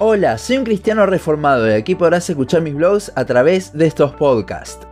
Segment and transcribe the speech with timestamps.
[0.00, 4.12] Hola, soy un cristiano reformado y aquí podrás escuchar mis blogs a través de estos
[4.12, 4.86] podcasts.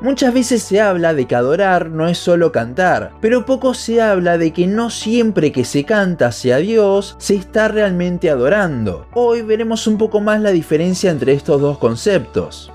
[0.00, 4.38] Muchas veces se habla de que adorar no es solo cantar, pero poco se habla
[4.38, 9.04] de que no siempre que se canta hacia Dios se está realmente adorando.
[9.14, 12.70] Hoy veremos un poco más la diferencia entre estos dos conceptos.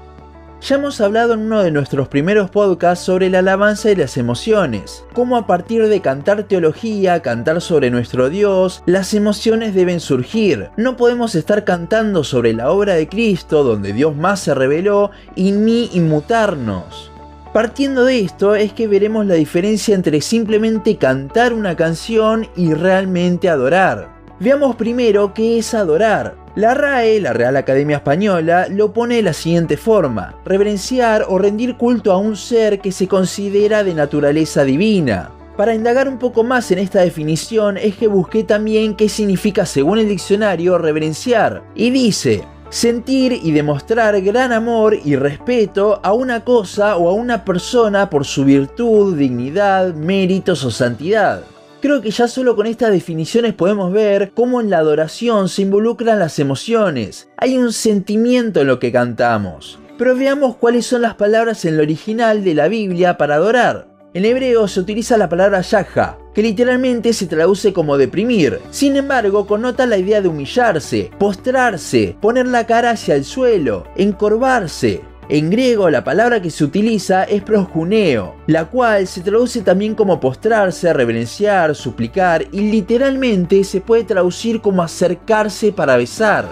[0.66, 5.06] Ya hemos hablado en uno de nuestros primeros podcasts sobre la alabanza y las emociones,
[5.14, 10.72] cómo a partir de cantar teología, cantar sobre nuestro Dios, las emociones deben surgir.
[10.76, 15.52] No podemos estar cantando sobre la obra de Cristo, donde Dios más se reveló, y
[15.52, 17.12] ni inmutarnos.
[17.54, 23.50] Partiendo de esto es que veremos la diferencia entre simplemente cantar una canción y realmente
[23.50, 24.10] adorar.
[24.40, 26.45] Veamos primero qué es adorar.
[26.56, 31.76] La RAE, la Real Academia Española, lo pone de la siguiente forma, reverenciar o rendir
[31.76, 35.32] culto a un ser que se considera de naturaleza divina.
[35.58, 40.00] Para indagar un poco más en esta definición es que busqué también qué significa según
[40.00, 46.96] el diccionario reverenciar, y dice, sentir y demostrar gran amor y respeto a una cosa
[46.96, 51.44] o a una persona por su virtud, dignidad, méritos o santidad.
[51.86, 56.18] Creo que ya solo con estas definiciones podemos ver cómo en la adoración se involucran
[56.18, 57.30] las emociones.
[57.38, 59.78] Hay un sentimiento en lo que cantamos.
[59.96, 63.88] Pero veamos cuáles son las palabras en el original de la Biblia para adorar.
[64.16, 68.62] En hebreo se utiliza la palabra yaja, que literalmente se traduce como deprimir.
[68.72, 75.02] Sin embargo, connota la idea de humillarse, postrarse, poner la cara hacia el suelo, encorvarse.
[75.28, 80.20] En griego la palabra que se utiliza es proscuneo, la cual se traduce también como
[80.20, 86.46] postrarse, reverenciar, suplicar y literalmente se puede traducir como acercarse para besar.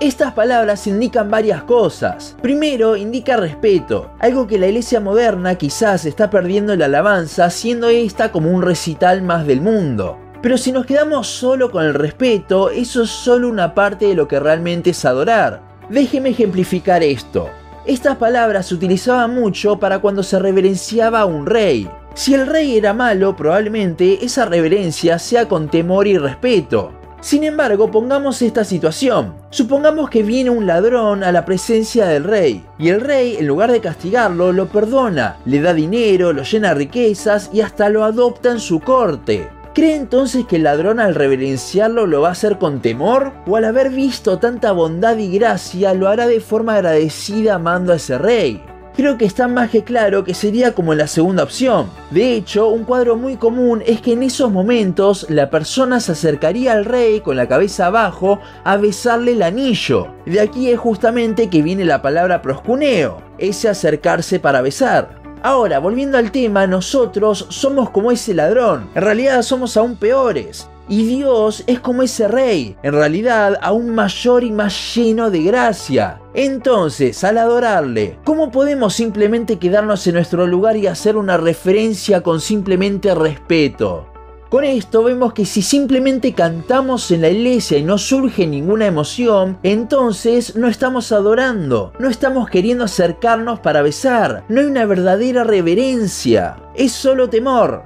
[0.00, 2.36] Estas palabras indican varias cosas.
[2.42, 7.88] Primero, indica respeto, algo que la iglesia moderna quizás está perdiendo en la alabanza, siendo
[7.88, 10.18] esta como un recital más del mundo.
[10.42, 14.26] Pero si nos quedamos solo con el respeto, eso es solo una parte de lo
[14.26, 15.62] que realmente es adorar.
[15.88, 17.48] Déjeme ejemplificar esto.
[17.88, 21.88] Estas palabras se utilizaban mucho para cuando se reverenciaba a un rey.
[22.12, 26.92] Si el rey era malo, probablemente esa reverencia sea con temor y respeto.
[27.22, 29.36] Sin embargo, pongamos esta situación.
[29.48, 33.72] Supongamos que viene un ladrón a la presencia del rey, y el rey, en lugar
[33.72, 38.50] de castigarlo, lo perdona, le da dinero, lo llena de riquezas y hasta lo adopta
[38.50, 39.48] en su corte.
[39.78, 43.32] ¿Cree entonces que el ladrón al reverenciarlo lo va a hacer con temor?
[43.46, 47.96] ¿O al haber visto tanta bondad y gracia lo hará de forma agradecida amando a
[47.96, 48.60] ese rey?
[48.96, 51.88] Creo que está más que claro que sería como la segunda opción.
[52.10, 56.72] De hecho, un cuadro muy común es que en esos momentos la persona se acercaría
[56.72, 60.08] al rey con la cabeza abajo a besarle el anillo.
[60.26, 65.17] De aquí es justamente que viene la palabra proscuneo, ese acercarse para besar.
[65.42, 68.90] Ahora, volviendo al tema, nosotros somos como ese ladrón.
[68.94, 70.68] En realidad somos aún peores.
[70.90, 76.18] Y Dios es como ese rey, en realidad aún mayor y más lleno de gracia.
[76.32, 82.40] Entonces, al adorarle, ¿cómo podemos simplemente quedarnos en nuestro lugar y hacer una referencia con
[82.40, 84.06] simplemente respeto?
[84.48, 89.58] Con esto vemos que si simplemente cantamos en la iglesia y no surge ninguna emoción,
[89.62, 96.56] entonces no estamos adorando, no estamos queriendo acercarnos para besar, no hay una verdadera reverencia,
[96.74, 97.82] es solo temor.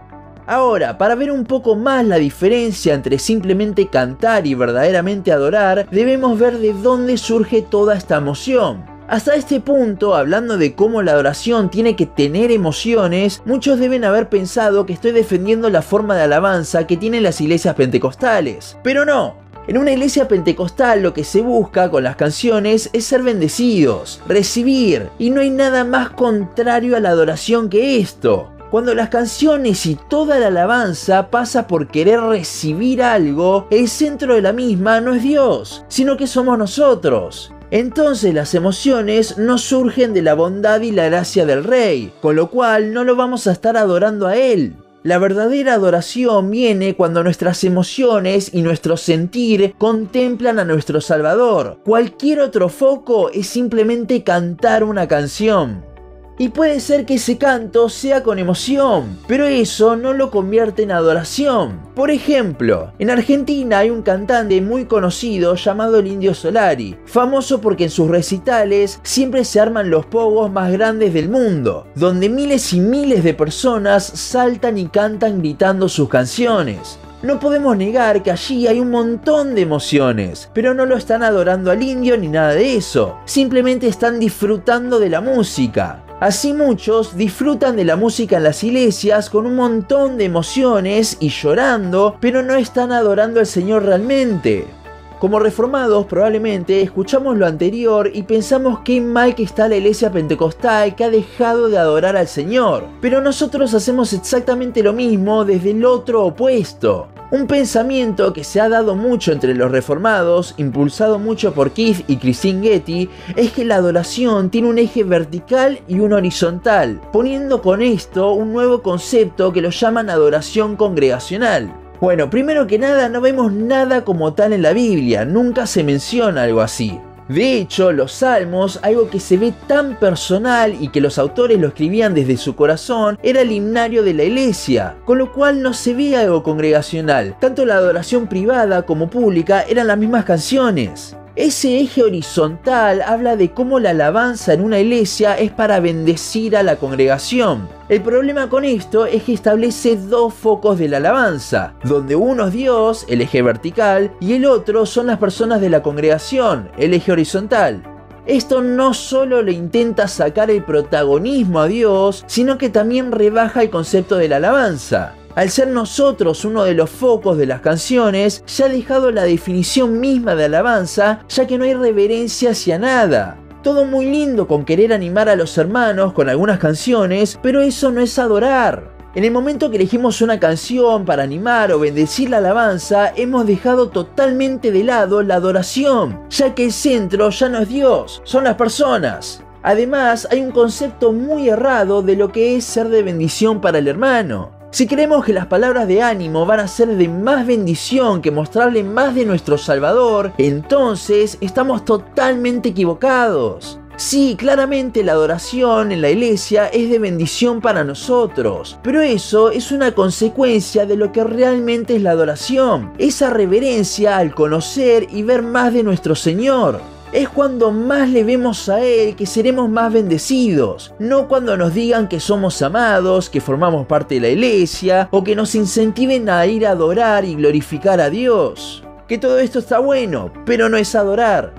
[0.47, 6.39] Ahora, para ver un poco más la diferencia entre simplemente cantar y verdaderamente adorar, debemos
[6.39, 8.92] ver de dónde surge toda esta emoción.
[9.09, 14.29] Hasta este punto, hablando de cómo la adoración tiene que tener emociones, muchos deben haber
[14.29, 18.77] pensado que estoy defendiendo la forma de alabanza que tienen las iglesias pentecostales.
[18.83, 19.35] Pero no,
[19.67, 25.11] en una iglesia pentecostal lo que se busca con las canciones es ser bendecidos, recibir,
[25.19, 28.53] y no hay nada más contrario a la adoración que esto.
[28.71, 34.43] Cuando las canciones y toda la alabanza pasa por querer recibir algo, el centro de
[34.43, 40.21] la misma no es Dios, sino que somos nosotros entonces las emociones no surgen de
[40.21, 43.79] la bondad y la gracia del rey, con lo cual no lo vamos a estar
[43.79, 44.77] adorando a él.
[45.03, 51.79] La verdadera adoración viene cuando nuestras emociones y nuestro sentir contemplan a nuestro Salvador.
[51.83, 55.92] Cualquier otro foco es simplemente cantar una canción.
[56.39, 60.91] Y puede ser que ese canto sea con emoción, pero eso no lo convierte en
[60.91, 61.81] adoración.
[61.95, 67.85] Por ejemplo, en Argentina hay un cantante muy conocido llamado el Indio Solari, famoso porque
[67.85, 72.81] en sus recitales siempre se arman los pogos más grandes del mundo, donde miles y
[72.81, 76.99] miles de personas saltan y cantan gritando sus canciones.
[77.23, 81.71] No podemos negar que allí hay un montón de emociones, pero no lo están adorando
[81.71, 86.03] al indio ni nada de eso, simplemente están disfrutando de la música.
[86.23, 91.31] Así muchos disfrutan de la música en las iglesias con un montón de emociones y
[91.31, 94.82] llorando, pero no están adorando al Señor realmente.
[95.23, 100.97] Como reformados probablemente escuchamos lo anterior y pensamos que mal que está la iglesia pentecostal
[100.97, 102.89] que ha dejado de adorar al Señor.
[103.01, 107.07] Pero nosotros hacemos exactamente lo mismo desde el otro opuesto.
[107.31, 112.17] Un pensamiento que se ha dado mucho entre los reformados, impulsado mucho por Keith y
[112.17, 117.81] Christine Getty, es que la adoración tiene un eje vertical y un horizontal, poniendo con
[117.81, 121.73] esto un nuevo concepto que lo llaman adoración congregacional.
[122.03, 126.43] Bueno, primero que nada no vemos nada como tal en la Biblia, nunca se menciona
[126.43, 126.99] algo así.
[127.29, 131.69] De hecho, los salmos, algo que se ve tan personal y que los autores lo
[131.69, 135.95] escribían desde su corazón, era el himnario de la iglesia, con lo cual no se
[135.95, 137.37] ve algo congregacional.
[137.39, 141.17] Tanto la adoración privada como pública eran las mismas canciones.
[141.35, 146.63] Ese eje horizontal habla de cómo la alabanza en una iglesia es para bendecir a
[146.63, 147.71] la congregación.
[147.89, 152.53] El problema con esto es que establece dos focos de la alabanza, donde uno es
[152.53, 157.13] Dios, el eje vertical, y el otro son las personas de la congregación, el eje
[157.13, 157.83] horizontal.
[158.27, 163.71] Esto no solo le intenta sacar el protagonismo a Dios, sino que también rebaja el
[163.71, 165.15] concepto de la alabanza.
[165.35, 169.99] Al ser nosotros uno de los focos de las canciones, se ha dejado la definición
[169.99, 173.39] misma de alabanza, ya que no hay reverencia hacia nada.
[173.63, 178.03] Todo muy lindo con querer animar a los hermanos con algunas canciones, pero eso no
[178.03, 178.93] es adorar.
[179.15, 183.89] En el momento que elegimos una canción para animar o bendecir la alabanza, hemos dejado
[183.89, 188.57] totalmente de lado la adoración, ya que el centro ya no es Dios, son las
[188.57, 189.43] personas.
[189.63, 193.89] Además, hay un concepto muy errado de lo que es ser de bendición para el
[193.89, 194.62] hermano.
[194.73, 198.83] Si creemos que las palabras de ánimo van a ser de más bendición que mostrarle
[198.83, 203.79] más de nuestro Salvador, entonces estamos totalmente equivocados.
[203.97, 209.73] Sí, claramente la adoración en la iglesia es de bendición para nosotros, pero eso es
[209.73, 215.43] una consecuencia de lo que realmente es la adoración, esa reverencia al conocer y ver
[215.43, 216.81] más de nuestro Señor
[217.13, 222.09] es cuando más le vemos a Él que seremos más bendecidos, no cuando nos digan
[222.09, 226.67] que somos amados, que formamos parte de la iglesia o que nos incentiven a ir
[226.67, 228.83] a adorar y glorificar a Dios.
[229.07, 231.53] Que todo esto está bueno, pero no es adorar.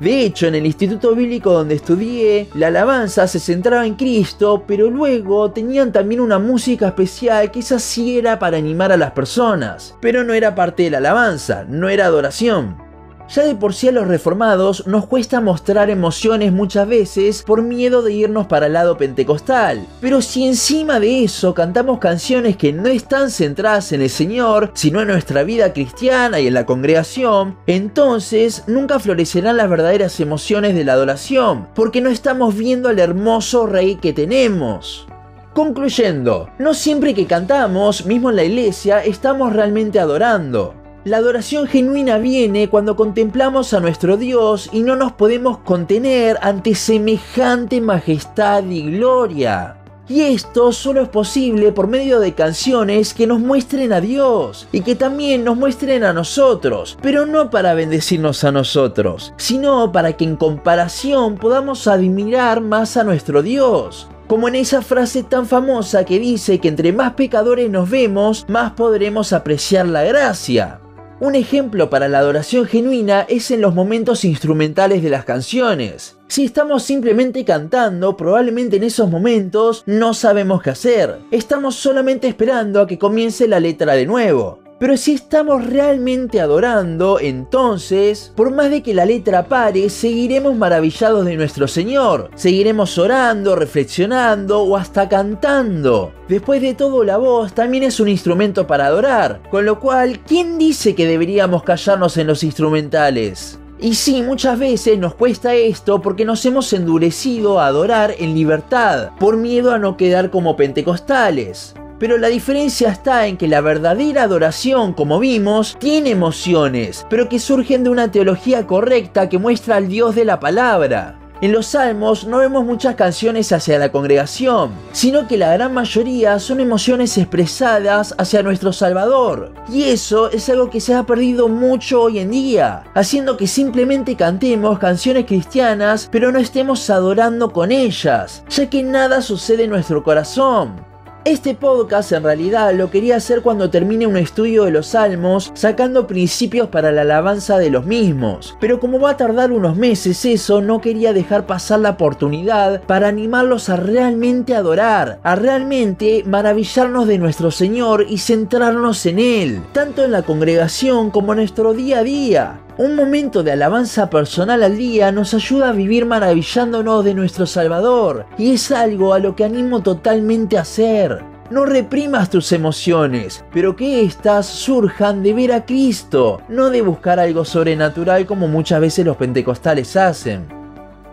[0.00, 4.90] De hecho, en el instituto bíblico donde estudié, la alabanza se centraba en Cristo, pero
[4.90, 9.94] luego tenían también una música especial que esa sí era para animar a las personas,
[10.00, 12.83] pero no era parte de la alabanza, no era adoración.
[13.28, 18.02] Ya de por sí a los reformados nos cuesta mostrar emociones muchas veces por miedo
[18.02, 19.86] de irnos para el lado pentecostal.
[20.00, 25.00] Pero si encima de eso cantamos canciones que no están centradas en el Señor, sino
[25.00, 30.84] en nuestra vida cristiana y en la congregación, entonces nunca florecerán las verdaderas emociones de
[30.84, 35.06] la adoración, porque no estamos viendo al hermoso Rey que tenemos.
[35.54, 40.83] Concluyendo, no siempre que cantamos, mismo en la iglesia, estamos realmente adorando.
[41.04, 46.74] La adoración genuina viene cuando contemplamos a nuestro Dios y no nos podemos contener ante
[46.74, 49.76] semejante majestad y gloria.
[50.08, 54.80] Y esto solo es posible por medio de canciones que nos muestren a Dios y
[54.80, 60.24] que también nos muestren a nosotros, pero no para bendecirnos a nosotros, sino para que
[60.24, 64.08] en comparación podamos admirar más a nuestro Dios.
[64.26, 68.72] Como en esa frase tan famosa que dice que entre más pecadores nos vemos, más
[68.72, 70.80] podremos apreciar la gracia.
[71.20, 76.18] Un ejemplo para la adoración genuina es en los momentos instrumentales de las canciones.
[76.26, 81.20] Si estamos simplemente cantando, probablemente en esos momentos no sabemos qué hacer.
[81.30, 84.63] Estamos solamente esperando a que comience la letra de nuevo.
[84.84, 91.24] Pero si estamos realmente adorando, entonces, por más de que la letra pare, seguiremos maravillados
[91.24, 92.28] de nuestro Señor.
[92.34, 96.12] Seguiremos orando, reflexionando o hasta cantando.
[96.28, 99.40] Después de todo, la voz también es un instrumento para adorar.
[99.50, 103.58] Con lo cual, ¿quién dice que deberíamos callarnos en los instrumentales?
[103.80, 109.12] Y sí, muchas veces nos cuesta esto porque nos hemos endurecido a adorar en libertad,
[109.18, 111.74] por miedo a no quedar como pentecostales.
[111.98, 117.38] Pero la diferencia está en que la verdadera adoración, como vimos, tiene emociones, pero que
[117.38, 121.18] surgen de una teología correcta que muestra al Dios de la palabra.
[121.40, 126.38] En los salmos no vemos muchas canciones hacia la congregación, sino que la gran mayoría
[126.38, 129.52] son emociones expresadas hacia nuestro Salvador.
[129.68, 134.16] Y eso es algo que se ha perdido mucho hoy en día, haciendo que simplemente
[134.16, 140.02] cantemos canciones cristianas pero no estemos adorando con ellas, ya que nada sucede en nuestro
[140.02, 140.93] corazón.
[141.26, 146.06] Este podcast en realidad lo quería hacer cuando termine un estudio de los salmos, sacando
[146.06, 148.58] principios para la alabanza de los mismos.
[148.60, 153.08] Pero como va a tardar unos meses eso, no quería dejar pasar la oportunidad para
[153.08, 160.04] animarlos a realmente adorar, a realmente maravillarnos de nuestro Señor y centrarnos en Él, tanto
[160.04, 162.60] en la congregación como en nuestro día a día.
[162.76, 168.26] Un momento de alabanza personal al día nos ayuda a vivir maravillándonos de nuestro Salvador
[168.36, 171.22] y es algo a lo que animo totalmente a hacer.
[171.50, 177.20] No reprimas tus emociones, pero que éstas surjan de ver a Cristo, no de buscar
[177.20, 180.63] algo sobrenatural como muchas veces los pentecostales hacen.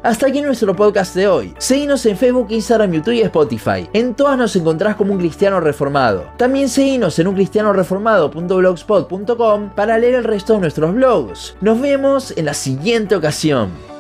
[0.04, 1.54] Hasta aquí nuestro podcast de hoy.
[1.60, 3.88] Seguinos en Facebook, Instagram, YouTube y Spotify.
[3.94, 6.26] En todas nos encontrás como un cristiano reformado.
[6.38, 11.56] También seguinos en uncristianoreformado.blogspot.com para leer el resto de nuestros blogs.
[11.62, 13.91] Nos vemos en la siguiente ocasión.